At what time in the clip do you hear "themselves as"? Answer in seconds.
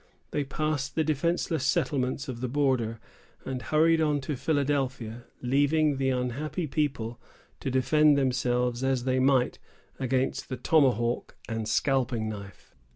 8.17-9.03